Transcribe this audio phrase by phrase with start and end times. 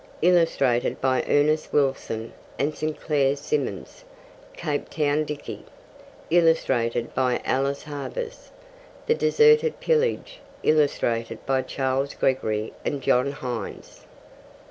[0.23, 2.99] Illustrated by Ernest Wilson and St.
[2.99, 4.03] Clair Simons.
[4.57, 5.63] Cape Town Dicky.
[6.31, 8.49] Illustrated by Alice Havers.
[9.05, 10.39] The Deserted Pillage.
[10.63, 14.07] Illustrated by Charles Gregory and John Hines.